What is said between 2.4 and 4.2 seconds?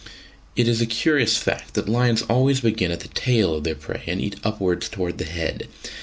begin at the tail of their prey and